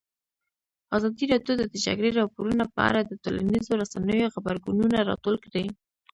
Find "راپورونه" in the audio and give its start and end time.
2.19-2.63